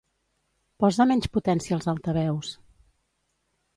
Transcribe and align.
Posa 0.83 1.07
menys 1.11 1.29
potència 1.37 1.77
als 1.77 1.91
altaveus. 1.93 2.51